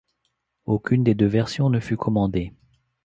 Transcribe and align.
Aucune 0.65 1.03
des 1.03 1.13
deux 1.13 1.27
versions 1.27 1.69
ne 1.69 1.79
fut 1.79 1.95
commandée. 1.95 2.53